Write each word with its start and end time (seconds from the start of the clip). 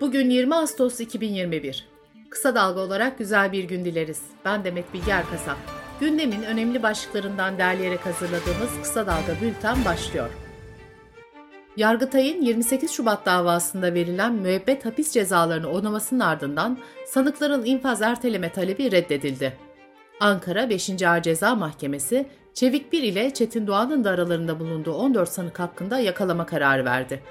Bugün 0.00 0.30
20 0.30 0.54
Ağustos 0.54 1.00
2021. 1.00 1.88
Kısa 2.30 2.54
dalga 2.54 2.80
olarak 2.80 3.18
güzel 3.18 3.52
bir 3.52 3.64
gün 3.64 3.84
dileriz. 3.84 4.22
Ben 4.44 4.64
Demet 4.64 4.94
Bilge 4.94 5.10
Erkasap. 5.10 5.56
Gündemin 6.00 6.42
önemli 6.42 6.82
başlıklarından 6.82 7.58
derleyerek 7.58 8.06
hazırladığımız 8.06 8.70
Kısa 8.82 9.06
Dalga 9.06 9.40
Bülten 9.42 9.84
başlıyor. 9.84 10.30
Yargıtay'ın 11.76 12.42
28 12.42 12.90
Şubat 12.90 13.26
davasında 13.26 13.94
verilen 13.94 14.34
müebbet 14.34 14.84
hapis 14.84 15.12
cezalarını 15.12 15.70
onamasının 15.70 16.20
ardından 16.20 16.78
sanıkların 17.06 17.64
infaz 17.64 18.02
erteleme 18.02 18.52
talebi 18.52 18.92
reddedildi. 18.92 19.56
Ankara 20.20 20.70
5. 20.70 21.02
Ağır 21.02 21.22
Ceza 21.22 21.54
Mahkemesi, 21.54 22.26
Çevik 22.54 22.92
1 22.92 23.02
ile 23.02 23.34
Çetin 23.34 23.66
Doğan'ın 23.66 24.04
da 24.04 24.10
aralarında 24.10 24.60
bulunduğu 24.60 24.92
14 24.92 25.28
sanık 25.28 25.60
hakkında 25.60 25.98
yakalama 25.98 26.46
kararı 26.46 26.84
verdi. 26.84 27.22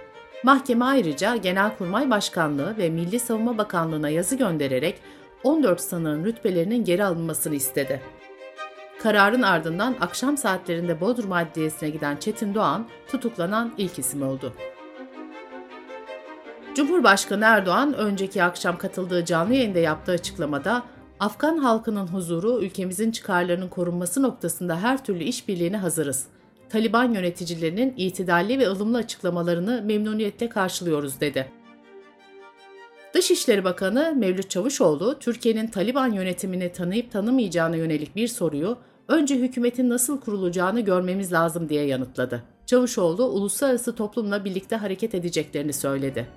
Mahkeme 0.43 0.85
ayrıca 0.85 1.35
Genelkurmay 1.35 2.09
Başkanlığı 2.09 2.77
ve 2.77 2.89
Milli 2.89 3.19
Savunma 3.19 3.57
Bakanlığı'na 3.57 4.09
yazı 4.09 4.35
göndererek 4.35 5.01
14 5.43 5.81
sanığın 5.81 6.25
rütbelerinin 6.25 6.83
geri 6.85 7.05
alınmasını 7.05 7.55
istedi. 7.55 8.01
Kararın 9.03 9.41
ardından 9.41 9.95
akşam 10.01 10.37
saatlerinde 10.37 11.01
Bodrum 11.01 11.31
Adliyesi'ne 11.31 11.89
giden 11.89 12.17
Çetin 12.17 12.55
Doğan 12.55 12.87
tutuklanan 13.07 13.73
ilk 13.77 13.99
isim 13.99 14.21
oldu. 14.21 14.53
Cumhurbaşkanı 16.75 17.45
Erdoğan 17.45 17.93
önceki 17.93 18.43
akşam 18.43 18.77
katıldığı 18.77 19.25
canlı 19.25 19.53
yayında 19.53 19.79
yaptığı 19.79 20.11
açıklamada 20.11 20.83
Afgan 21.19 21.57
halkının 21.57 22.07
huzuru, 22.07 22.61
ülkemizin 22.61 23.11
çıkarlarının 23.11 23.69
korunması 23.69 24.21
noktasında 24.23 24.81
her 24.81 25.03
türlü 25.03 25.23
işbirliğine 25.23 25.77
hazırız. 25.77 26.27
Taliban 26.69 27.13
yöneticilerinin 27.13 27.93
itidalli 27.97 28.59
ve 28.59 28.67
ılımlı 28.69 28.97
açıklamalarını 28.97 29.81
memnuniyetle 29.85 30.49
karşılıyoruz 30.49 31.21
dedi. 31.21 31.51
Dışişleri 33.13 33.63
Bakanı 33.63 34.13
Mevlüt 34.15 34.49
Çavuşoğlu, 34.49 35.19
Türkiye'nin 35.19 35.67
Taliban 35.67 36.11
yönetimini 36.11 36.71
tanıyıp 36.71 37.11
tanımayacağına 37.11 37.75
yönelik 37.75 38.15
bir 38.15 38.27
soruyu 38.27 38.77
önce 39.07 39.35
hükümetin 39.35 39.89
nasıl 39.89 40.21
kurulacağını 40.21 40.81
görmemiz 40.81 41.33
lazım 41.33 41.69
diye 41.69 41.85
yanıtladı. 41.85 42.43
Çavuşoğlu, 42.65 43.25
uluslararası 43.25 43.95
toplumla 43.95 44.45
birlikte 44.45 44.75
hareket 44.75 45.15
edeceklerini 45.15 45.73
söyledi. 45.73 46.27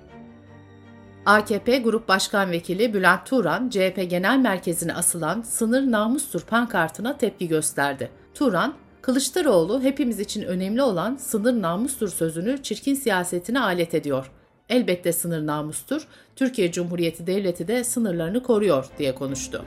AKP 1.25 1.79
Grup 1.79 2.07
Başkan 2.07 2.51
Vekili 2.51 2.93
Bülent 2.93 3.25
Turan, 3.25 3.69
CHP 3.69 4.09
Genel 4.09 4.37
Merkezi'ne 4.37 4.93
asılan 4.93 5.41
sınır 5.41 5.91
namustur 5.91 6.41
pankartına 6.41 7.17
tepki 7.17 7.47
gösterdi. 7.47 8.09
Turan, 8.33 8.73
Kılıçdaroğlu 9.01 9.81
hepimiz 9.81 10.19
için 10.19 10.43
önemli 10.43 10.81
olan 10.81 11.15
sınır 11.15 11.61
namustur 11.61 12.09
sözünü 12.09 12.63
çirkin 12.63 12.95
siyasetine 12.95 13.59
alet 13.59 13.95
ediyor. 13.95 14.31
Elbette 14.69 15.13
sınır 15.13 15.47
namustur, 15.47 16.07
Türkiye 16.35 16.71
Cumhuriyeti 16.71 17.27
Devleti 17.27 17.67
de 17.67 17.83
sınırlarını 17.83 18.43
koruyor 18.43 18.85
diye 18.97 19.15
konuştu. 19.15 19.65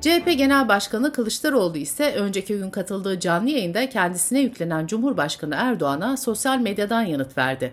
CHP 0.00 0.26
Genel 0.38 0.68
Başkanı 0.68 1.12
Kılıçdaroğlu 1.12 1.76
ise 1.76 2.14
önceki 2.14 2.58
gün 2.58 2.70
katıldığı 2.70 3.20
canlı 3.20 3.50
yayında 3.50 3.88
kendisine 3.88 4.40
yüklenen 4.40 4.86
Cumhurbaşkanı 4.86 5.54
Erdoğan'a 5.58 6.16
sosyal 6.16 6.58
medyadan 6.58 7.02
yanıt 7.02 7.38
verdi. 7.38 7.72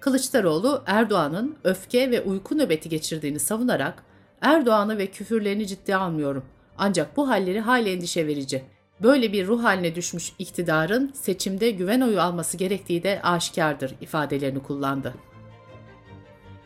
Kılıçdaroğlu 0.00 0.82
Erdoğan'ın 0.86 1.56
öfke 1.64 2.10
ve 2.10 2.20
uyku 2.20 2.58
nöbeti 2.58 2.88
geçirdiğini 2.88 3.38
savunarak 3.38 4.02
Erdoğan'ı 4.40 4.98
ve 4.98 5.06
küfürlerini 5.06 5.66
ciddiye 5.66 5.96
almıyorum. 5.96 6.44
Ancak 6.78 7.16
bu 7.16 7.28
halleri 7.28 7.60
hali 7.60 7.90
endişe 7.90 8.26
verici. 8.26 8.73
Böyle 9.04 9.32
bir 9.32 9.46
ruh 9.46 9.64
haline 9.64 9.94
düşmüş 9.94 10.32
iktidarın 10.38 11.12
seçimde 11.14 11.70
güven 11.70 12.00
oyu 12.00 12.20
alması 12.20 12.56
gerektiği 12.56 13.02
de 13.02 13.20
aşikardır 13.22 13.94
ifadelerini 14.00 14.62
kullandı. 14.62 15.14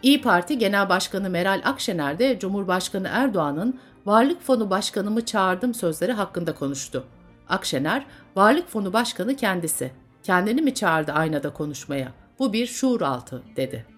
İyi 0.03 0.23
Parti 0.23 0.59
Genel 0.59 0.89
Başkanı 0.89 1.31
Meral 1.31 1.63
Akşener 1.65 2.19
de 2.19 2.39
Cumhurbaşkanı 2.39 3.09
Erdoğan'ın 3.11 3.81
Varlık 4.07 4.43
Fonu 4.43 4.71
Başkanımı 4.71 5.25
çağırdım 5.25 5.75
sözleri 5.75 6.13
hakkında 6.13 6.55
konuştu. 6.55 7.05
Akşener, 7.49 8.07
Varlık 8.37 8.69
Fonu 8.69 8.93
Başkanı 8.93 9.37
kendisi. 9.37 9.93
Kendini 10.23 10.63
mi 10.63 10.75
çağırdı 10.75 11.13
aynada 11.13 11.53
konuşmaya? 11.53 12.13
Bu 12.39 12.53
bir 12.53 12.67
şuur 12.67 13.01
altı 13.01 13.43
dedi. 13.57 13.98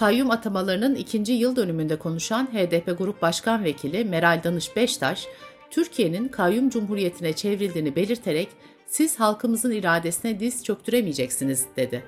Kayyum 0.00 0.30
atamalarının 0.30 0.94
ikinci 0.94 1.32
yıl 1.32 1.56
dönümünde 1.56 1.98
konuşan 1.98 2.46
HDP 2.46 2.98
Grup 2.98 3.22
Başkan 3.22 3.64
Vekili 3.64 4.04
Meral 4.04 4.40
Danış 4.44 4.76
Beştaş, 4.76 5.26
Türkiye'nin 5.70 6.28
kayyum 6.28 6.70
cumhuriyetine 6.70 7.32
çevrildiğini 7.32 7.96
belirterek 7.96 8.48
siz 8.86 9.20
halkımızın 9.20 9.70
iradesine 9.70 10.40
diz 10.40 10.64
çöktüremeyeceksiniz 10.64 11.66
dedi. 11.76 12.04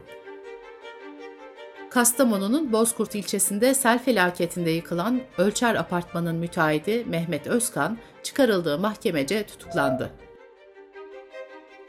Kastamonu'nun 1.91 2.73
Bozkurt 2.73 3.15
ilçesinde 3.15 3.75
sel 3.75 3.99
felaketinde 3.99 4.71
yıkılan 4.71 5.21
Ölçer 5.39 5.75
Apartman'ın 5.75 6.37
müteahhidi 6.37 7.05
Mehmet 7.05 7.47
Özkan 7.47 7.99
çıkarıldığı 8.23 8.79
mahkemece 8.79 9.47
tutuklandı. 9.47 10.11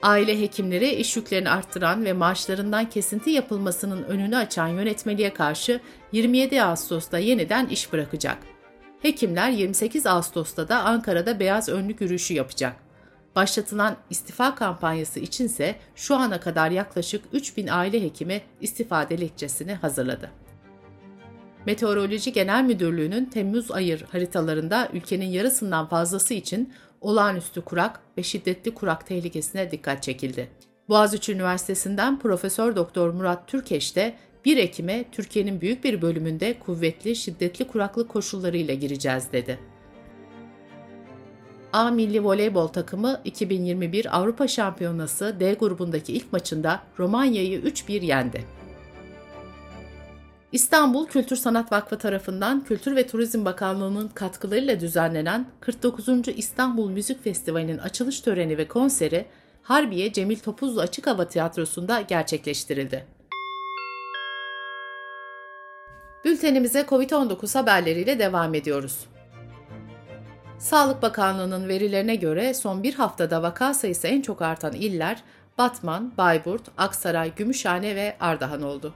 Aile 0.03 0.41
hekimleri 0.41 0.89
iş 0.89 1.17
yüklerini 1.17 1.49
arttıran 1.49 2.05
ve 2.05 2.13
maaşlarından 2.13 2.89
kesinti 2.89 3.29
yapılmasının 3.29 4.03
önünü 4.03 4.37
açan 4.37 4.67
yönetmeliğe 4.67 5.33
karşı 5.33 5.79
27 6.11 6.63
Ağustos'ta 6.63 7.17
yeniden 7.17 7.67
iş 7.67 7.93
bırakacak. 7.93 8.37
Hekimler 9.01 9.49
28 9.49 10.05
Ağustos'ta 10.05 10.67
da 10.69 10.83
Ankara'da 10.83 11.39
beyaz 11.39 11.69
önlük 11.69 12.01
yürüyüşü 12.01 12.33
yapacak. 12.33 12.75
Başlatılan 13.35 13.95
istifa 14.09 14.55
kampanyası 14.55 15.19
içinse 15.19 15.75
şu 15.95 16.15
ana 16.15 16.39
kadar 16.39 16.71
yaklaşık 16.71 17.23
3000 17.33 17.67
aile 17.67 18.03
hekimi 18.03 18.41
istifa 18.61 19.09
dilekçesini 19.09 19.73
hazırladı. 19.73 20.29
Meteoroloji 21.65 22.33
Genel 22.33 22.63
Müdürlüğü'nün 22.63 23.25
Temmuz 23.25 23.71
ayı 23.71 23.99
haritalarında 24.11 24.89
ülkenin 24.93 25.25
yarısından 25.25 25.87
fazlası 25.87 26.33
için 26.33 26.73
olağanüstü 27.03 27.61
kurak 27.61 27.99
ve 28.17 28.23
şiddetli 28.23 28.73
kurak 28.73 29.07
tehlikesine 29.07 29.71
dikkat 29.71 30.03
çekildi. 30.03 30.49
Boğaziçi 30.89 31.33
Üniversitesi'nden 31.33 32.19
Profesör 32.19 32.75
Doktor 32.75 33.09
Murat 33.09 33.47
Türkeş 33.47 33.95
de 33.95 34.15
1 34.45 34.57
Ekim'e 34.57 35.05
Türkiye'nin 35.11 35.61
büyük 35.61 35.83
bir 35.83 36.01
bölümünde 36.01 36.59
kuvvetli, 36.59 37.15
şiddetli 37.15 37.67
kuraklık 37.67 38.09
koşullarıyla 38.09 38.73
gireceğiz 38.73 39.23
dedi. 39.31 39.59
A 41.73 41.91
Milli 41.91 42.23
Voleybol 42.23 42.67
takımı 42.67 43.21
2021 43.25 44.17
Avrupa 44.17 44.47
Şampiyonası 44.47 45.39
D 45.39 45.53
grubundaki 45.53 46.13
ilk 46.13 46.33
maçında 46.33 46.83
Romanya'yı 46.99 47.59
3-1 47.59 48.05
yendi. 48.05 48.62
İstanbul 50.53 51.07
Kültür 51.07 51.35
Sanat 51.35 51.71
Vakfı 51.71 51.97
tarafından 51.97 52.63
Kültür 52.63 52.95
ve 52.95 53.07
Turizm 53.07 53.45
Bakanlığı'nın 53.45 54.07
katkılarıyla 54.07 54.79
düzenlenen 54.79 55.45
49. 55.59 56.07
İstanbul 56.35 56.89
Müzik 56.89 57.23
Festivali'nin 57.23 57.77
açılış 57.77 58.21
töreni 58.21 58.57
ve 58.57 58.67
konseri 58.67 59.25
Harbiye 59.63 60.13
Cemil 60.13 60.39
Topuzlu 60.39 60.81
Açık 60.81 61.07
Hava 61.07 61.27
Tiyatrosu'nda 61.27 62.01
gerçekleştirildi. 62.01 63.05
Bültenimize 66.25 66.81
COVID-19 66.81 67.57
haberleriyle 67.57 68.19
devam 68.19 68.53
ediyoruz. 68.53 69.05
Sağlık 70.59 71.01
Bakanlığı'nın 71.01 71.67
verilerine 71.67 72.15
göre 72.15 72.53
son 72.53 72.83
bir 72.83 72.93
haftada 72.93 73.43
vaka 73.43 73.73
sayısı 73.73 74.07
en 74.07 74.21
çok 74.21 74.41
artan 74.41 74.73
iller 74.73 75.23
Batman, 75.57 76.13
Bayburt, 76.17 76.63
Aksaray, 76.77 77.35
Gümüşhane 77.35 77.95
ve 77.95 78.15
Ardahan 78.19 78.61
oldu. 78.61 78.93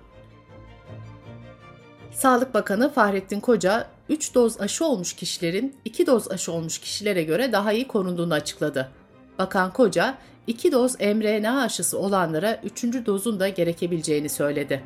Sağlık 2.12 2.54
Bakanı 2.54 2.94
Fahrettin 2.94 3.40
Koca, 3.40 3.88
3 4.10 4.36
doz 4.36 4.62
aşı 4.62 4.86
olmuş 4.86 5.14
kişilerin 5.14 5.76
2 5.86 6.08
doz 6.08 6.32
aşı 6.32 6.52
olmuş 6.52 6.80
kişilere 6.80 7.24
göre 7.24 7.52
daha 7.52 7.72
iyi 7.72 7.88
korunduğunu 7.88 8.34
açıkladı. 8.34 8.92
Bakan 9.40 9.74
Koca, 9.74 10.18
2 10.48 10.72
doz 10.72 11.00
mRNA 11.00 11.62
aşısı 11.62 12.00
olanlara 12.00 12.62
3. 12.64 12.84
dozun 13.06 13.40
da 13.40 13.50
gerekebileceğini 13.50 14.30
söyledi. 14.30 14.84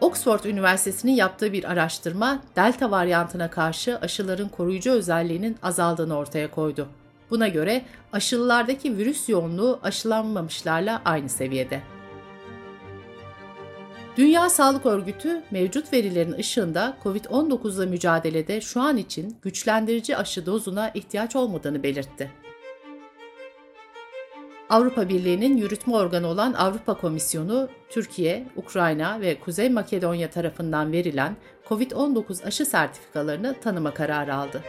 Oxford 0.00 0.44
Üniversitesi'nin 0.44 1.12
yaptığı 1.12 1.52
bir 1.52 1.64
araştırma, 1.64 2.42
delta 2.56 2.90
varyantına 2.90 3.50
karşı 3.50 3.98
aşıların 3.98 4.48
koruyucu 4.48 4.92
özelliğinin 4.92 5.56
azaldığını 5.62 6.16
ortaya 6.16 6.50
koydu. 6.50 6.88
Buna 7.30 7.48
göre 7.48 7.84
aşılılardaki 8.12 8.96
virüs 8.96 9.28
yoğunluğu 9.28 9.80
aşılanmamışlarla 9.82 11.02
aynı 11.04 11.28
seviyede. 11.28 11.93
Dünya 14.16 14.50
Sağlık 14.50 14.86
Örgütü 14.86 15.42
mevcut 15.50 15.92
verilerin 15.92 16.32
ışığında 16.32 16.96
COVID-19'la 17.04 17.86
mücadelede 17.86 18.60
şu 18.60 18.80
an 18.80 18.96
için 18.96 19.36
güçlendirici 19.42 20.16
aşı 20.16 20.46
dozuna 20.46 20.90
ihtiyaç 20.94 21.36
olmadığını 21.36 21.82
belirtti. 21.82 22.30
Avrupa 24.70 25.08
Birliği'nin 25.08 25.56
yürütme 25.56 25.96
organı 25.96 26.26
olan 26.26 26.52
Avrupa 26.52 26.94
Komisyonu, 26.94 27.68
Türkiye, 27.90 28.46
Ukrayna 28.56 29.20
ve 29.20 29.40
Kuzey 29.40 29.70
Makedonya 29.70 30.30
tarafından 30.30 30.92
verilen 30.92 31.36
COVID-19 31.68 32.44
aşı 32.44 32.66
sertifikalarını 32.66 33.54
tanıma 33.60 33.94
kararı 33.94 34.34
aldı. 34.34 34.62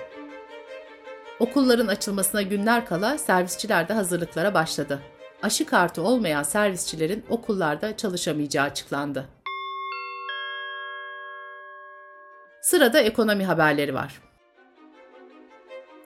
Okulların 1.39 1.87
açılmasına 1.87 2.41
günler 2.41 2.85
kala 2.85 3.17
servisçiler 3.17 3.89
de 3.89 3.93
hazırlıklara 3.93 4.53
başladı. 4.53 5.01
Aşı 5.45 5.65
kartı 5.65 6.01
olmayan 6.01 6.43
servisçilerin 6.43 7.23
okullarda 7.29 7.97
çalışamayacağı 7.97 8.65
açıklandı. 8.65 9.27
Sırada 12.61 12.99
ekonomi 12.99 13.45
haberleri 13.45 13.93
var. 13.93 14.21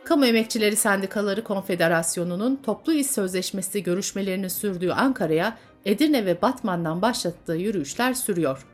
Kamu 0.03 0.25
Emekçileri 0.25 0.75
Sendikaları 0.75 1.43
Konfederasyonu'nun 1.43 2.59
toplu 2.65 2.93
iş 2.93 3.07
sözleşmesi 3.07 3.83
görüşmelerinin 3.83 4.47
sürdüğü 4.47 4.91
Ankara'ya 4.91 5.57
Edirne 5.85 6.25
ve 6.25 6.41
Batman'dan 6.41 7.01
başlattığı 7.01 7.55
yürüyüşler 7.55 8.13
sürüyor. 8.13 8.65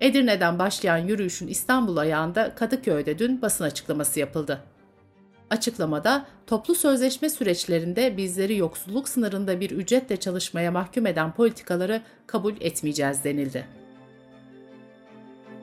Edirne'den 0.00 0.58
başlayan 0.58 0.98
yürüyüşün 0.98 1.48
İstanbul 1.48 1.96
ayağında 1.96 2.54
Kadıköy'de 2.54 3.18
dün 3.18 3.42
basın 3.42 3.64
açıklaması 3.64 4.20
yapıldı. 4.20 4.60
Açıklamada 5.50 6.26
toplu 6.46 6.74
sözleşme 6.74 7.28
süreçlerinde 7.28 8.16
bizleri 8.16 8.56
yoksulluk 8.56 9.08
sınırında 9.08 9.60
bir 9.60 9.70
ücretle 9.70 10.16
çalışmaya 10.16 10.70
mahkum 10.70 11.06
eden 11.06 11.32
politikaları 11.32 12.02
kabul 12.26 12.54
etmeyeceğiz 12.60 13.24
denildi. 13.24 13.66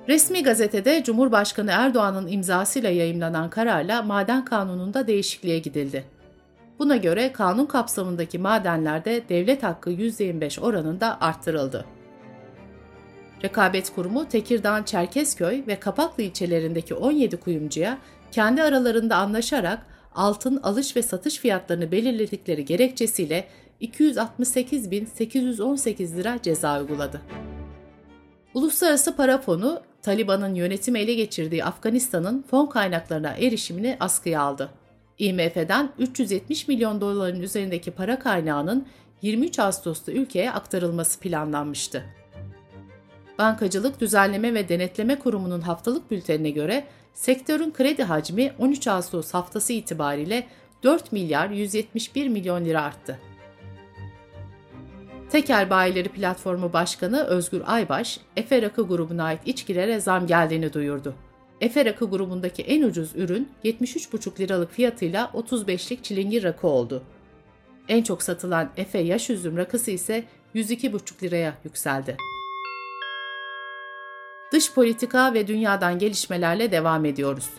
Resmi 0.08 0.44
gazetede 0.44 1.04
Cumhurbaşkanı 1.04 1.72
Erdoğan'ın 1.72 2.28
imzasıyla 2.28 2.90
yayımlanan 2.90 3.50
kararla 3.50 4.02
maden 4.02 4.46
kanununda 4.46 5.08
değişikliğe 5.08 5.60
gidildi. 5.60 6.06
Buna 6.80 6.96
göre 6.96 7.32
kanun 7.32 7.66
kapsamındaki 7.66 8.40
madenlerde 8.40 9.24
devlet 9.30 9.64
hakkı 9.64 9.92
%25 9.92 10.60
oranında 10.60 11.22
arttırıldı. 11.22 11.86
Rekabet 13.44 13.96
Kurumu 13.96 14.30
Tekirdağ, 14.30 14.86
Çerkezköy 14.86 15.64
ve 15.68 15.80
Kapaklı 15.80 16.24
ilçelerindeki 16.24 16.94
17 16.94 17.38
kuyumcuya 17.38 17.98
kendi 18.32 18.64
aralarında 18.64 19.16
anlaşarak 19.16 19.86
altın 20.16 20.60
alış 20.64 20.96
ve 20.96 21.04
satış 21.04 21.38
fiyatlarını 21.38 21.92
belirledikleri 21.92 22.66
gerekçesiyle 22.66 23.48
268.818 23.82 26.16
lira 26.16 26.40
ceza 26.42 26.80
uyguladı. 26.80 27.22
Uluslararası 28.54 29.16
Para 29.16 29.38
Fonu, 29.38 29.82
Taliban'ın 30.02 30.56
yönetimi 30.56 31.00
ele 31.00 31.14
geçirdiği 31.14 31.66
Afganistan'ın 31.66 32.46
fon 32.52 32.66
kaynaklarına 32.66 33.32
erişimini 33.32 33.98
askıya 34.00 34.42
aldı. 34.42 34.70
IMF'den 35.20 35.90
370 36.00 36.68
milyon 36.68 37.02
doların 37.02 37.42
üzerindeki 37.42 37.92
para 37.92 38.20
kaynağının 38.20 38.88
23 39.22 39.60
Ağustos'ta 39.60 40.12
ülkeye 40.12 40.52
aktarılması 40.52 41.20
planlanmıştı. 41.20 42.04
Bankacılık 43.38 44.02
Düzenleme 44.02 44.54
ve 44.54 44.70
Denetleme 44.70 45.20
Kurumu'nun 45.20 45.62
haftalık 45.62 46.12
bültenine 46.12 46.50
göre 46.50 46.86
sektörün 47.16 47.72
kredi 47.72 48.04
hacmi 48.04 48.54
13 48.60 48.88
Ağustos 48.88 49.34
haftası 49.34 49.74
itibariyle 49.74 50.48
4 50.84 51.12
milyar 51.12 51.50
171 51.50 52.28
milyon 52.28 52.66
lira 52.66 52.82
arttı. 52.82 53.20
Tekel 55.30 55.70
Bayileri 55.70 56.10
Platformu 56.10 56.74
Başkanı 56.74 57.24
Özgür 57.24 57.62
Aybaş, 57.66 58.20
Efe 58.38 58.62
Rakı 58.62 58.82
grubuna 58.88 59.24
ait 59.24 59.40
içkilere 59.46 60.00
zam 60.00 60.28
geldiğini 60.28 60.74
duyurdu. 60.74 61.16
Efe 61.62 61.86
Rakı 61.86 62.10
grubundaki 62.10 62.62
en 62.62 62.84
ucuz 62.84 63.16
ürün 63.16 63.50
73,5 63.64 64.40
liralık 64.40 64.72
fiyatıyla 64.72 65.32
35'lik 65.34 66.04
çilingir 66.04 66.44
rakı 66.44 66.68
oldu. 66.68 67.04
En 67.88 68.04
çok 68.04 68.24
satılan 68.24 68.70
Efe 68.78 69.00
yaş 69.00 69.30
üzüm 69.30 69.58
rakısı 69.58 69.92
ise 69.92 70.24
102,5 70.56 71.24
liraya 71.24 71.54
yükseldi. 71.64 72.18
Dış 74.52 74.74
politika 74.74 75.34
ve 75.34 75.48
dünyadan 75.48 76.00
gelişmelerle 76.00 76.72
devam 76.72 77.06
ediyoruz. 77.06 77.50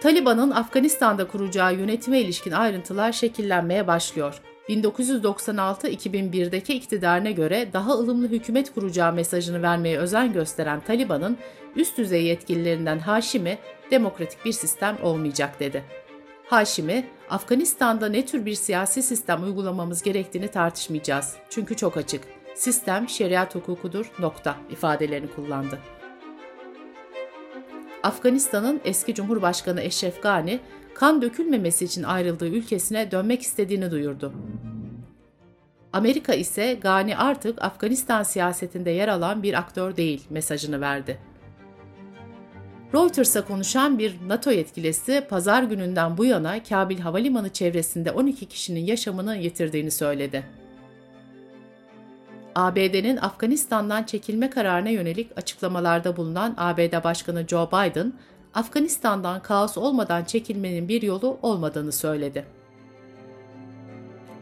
Taliban'ın 0.00 0.50
Afganistan'da 0.50 1.28
kuracağı 1.28 1.74
yönetime 1.74 2.20
ilişkin 2.20 2.50
ayrıntılar 2.50 3.12
şekillenmeye 3.12 3.86
başlıyor. 3.86 4.40
1996-2001'deki 4.68 6.74
iktidarına 6.74 7.30
göre 7.30 7.68
daha 7.72 7.92
ılımlı 7.92 8.28
hükümet 8.28 8.74
kuracağı 8.74 9.12
mesajını 9.12 9.62
vermeye 9.62 9.98
özen 9.98 10.32
gösteren 10.32 10.80
Taliban'ın 10.80 11.38
üst 11.76 11.98
düzey 11.98 12.24
yetkililerinden 12.24 12.98
Haşimi 12.98 13.58
demokratik 13.90 14.44
bir 14.44 14.52
sistem 14.52 14.98
olmayacak 15.02 15.60
dedi. 15.60 15.84
Haşimi, 16.46 17.06
Afganistan'da 17.30 18.08
ne 18.08 18.26
tür 18.26 18.46
bir 18.46 18.54
siyasi 18.54 19.02
sistem 19.02 19.42
uygulamamız 19.42 20.02
gerektiğini 20.02 20.48
tartışmayacağız. 20.48 21.36
Çünkü 21.50 21.76
çok 21.76 21.96
açık. 21.96 22.43
Sistem 22.54 23.08
şeriat 23.08 23.54
hukukudur 23.54 24.12
nokta 24.18 24.56
ifadelerini 24.70 25.30
kullandı. 25.30 25.78
Afganistan'ın 28.02 28.80
eski 28.84 29.14
Cumhurbaşkanı 29.14 29.80
Eşref 29.80 30.22
Gani, 30.22 30.60
kan 30.94 31.22
dökülmemesi 31.22 31.84
için 31.84 32.02
ayrıldığı 32.02 32.48
ülkesine 32.48 33.10
dönmek 33.10 33.42
istediğini 33.42 33.90
duyurdu. 33.90 34.32
Amerika 35.92 36.34
ise 36.34 36.74
Gani 36.74 37.16
artık 37.16 37.62
Afganistan 37.62 38.22
siyasetinde 38.22 38.90
yer 38.90 39.08
alan 39.08 39.42
bir 39.42 39.54
aktör 39.54 39.96
değil 39.96 40.22
mesajını 40.30 40.80
verdi. 40.80 41.18
Reuters'a 42.94 43.44
konuşan 43.44 43.98
bir 43.98 44.16
NATO 44.28 44.50
yetkilisi 44.50 45.26
pazar 45.28 45.62
gününden 45.62 46.18
bu 46.18 46.24
yana 46.24 46.62
Kabil 46.62 46.98
Havalimanı 46.98 47.52
çevresinde 47.52 48.10
12 48.10 48.46
kişinin 48.46 48.86
yaşamını 48.86 49.36
yitirdiğini 49.36 49.90
söyledi. 49.90 50.63
ABD'nin 52.54 53.16
Afganistan'dan 53.16 54.02
çekilme 54.02 54.50
kararına 54.50 54.88
yönelik 54.88 55.30
açıklamalarda 55.36 56.16
bulunan 56.16 56.54
ABD 56.56 57.04
Başkanı 57.04 57.48
Joe 57.48 57.68
Biden, 57.68 58.12
Afganistan'dan 58.54 59.42
kaos 59.42 59.78
olmadan 59.78 60.24
çekilmenin 60.24 60.88
bir 60.88 61.02
yolu 61.02 61.38
olmadığını 61.42 61.92
söyledi. 61.92 62.44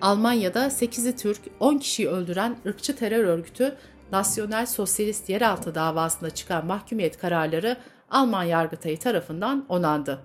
Almanya'da 0.00 0.66
8'i 0.66 1.16
Türk, 1.16 1.40
10 1.60 1.78
kişiyi 1.78 2.08
öldüren 2.08 2.56
ırkçı 2.66 2.96
terör 2.96 3.24
örgütü 3.24 3.76
Nasyonel 4.12 4.66
Sosyalist 4.66 5.28
Yeraltı 5.28 5.74
davasında 5.74 6.30
çıkan 6.30 6.66
mahkumiyet 6.66 7.18
kararları 7.18 7.76
Alman 8.10 8.44
Yargıtayı 8.44 8.98
tarafından 8.98 9.66
onandı. 9.68 10.18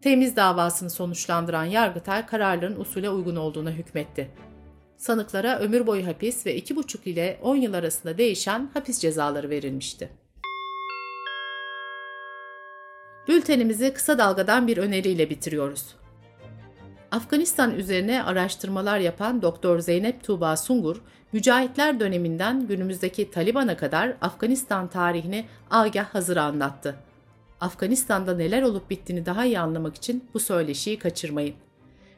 Temiz 0.00 0.36
davasını 0.36 0.90
sonuçlandıran 0.90 1.64
Yargıtay 1.64 2.26
kararların 2.26 2.80
usule 2.80 3.10
uygun 3.10 3.36
olduğuna 3.36 3.70
hükmetti. 3.70 4.30
Sanıklara 4.96 5.58
ömür 5.58 5.86
boyu 5.86 6.06
hapis 6.06 6.46
ve 6.46 6.58
2,5 6.58 7.08
ile 7.08 7.38
10 7.42 7.56
yıl 7.56 7.74
arasında 7.74 8.18
değişen 8.18 8.70
hapis 8.74 9.00
cezaları 9.00 9.50
verilmişti. 9.50 10.08
Bültenimizi 13.28 13.92
kısa 13.92 14.18
dalgadan 14.18 14.66
bir 14.66 14.76
öneriyle 14.76 15.30
bitiriyoruz. 15.30 15.94
Afganistan 17.10 17.74
üzerine 17.74 18.22
araştırmalar 18.22 18.98
yapan 18.98 19.42
Doktor 19.42 19.78
Zeynep 19.78 20.24
Tuğba 20.24 20.56
Sungur, 20.56 20.96
Mücahitler 21.32 22.00
döneminden 22.00 22.66
günümüzdeki 22.66 23.30
Taliban'a 23.30 23.76
kadar 23.76 24.16
Afganistan 24.20 24.88
tarihini 24.88 25.44
agah 25.70 26.14
hazır 26.14 26.36
anlattı. 26.36 26.96
Afganistan'da 27.60 28.36
neler 28.36 28.62
olup 28.62 28.90
bittiğini 28.90 29.26
daha 29.26 29.44
iyi 29.44 29.58
anlamak 29.58 29.96
için 29.96 30.24
bu 30.34 30.40
söyleşiyi 30.40 30.98
kaçırmayın. 30.98 31.54